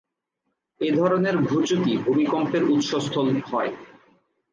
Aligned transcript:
এ 0.81 0.89
ধরনের 0.95 1.35
ভূচ্যুতি 1.39 1.93
ভূমিকম্পের 1.97 2.63
উৎসস্থল 2.65 3.27
হয়। 3.49 3.71